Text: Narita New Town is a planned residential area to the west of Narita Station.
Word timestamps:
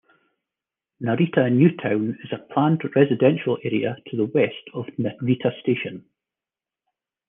Narita 0.99 1.47
New 1.51 1.77
Town 1.77 2.17
is 2.23 2.31
a 2.31 2.39
planned 2.51 2.81
residential 2.95 3.59
area 3.63 3.97
to 4.07 4.17
the 4.17 4.25
west 4.25 4.57
of 4.73 4.87
Narita 4.97 5.59
Station. 5.61 6.03